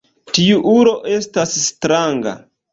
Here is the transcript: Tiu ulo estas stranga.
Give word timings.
Tiu 0.37 0.57
ulo 0.71 0.95
estas 1.19 1.55
stranga. 1.69 2.37